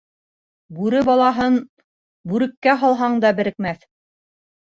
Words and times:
Бүре 0.77 1.01
балаһын 1.09 1.59
бүреккә 2.31 2.75
һалһаң 2.85 3.19
да 3.27 3.33
берекмәҫ. 3.41 3.85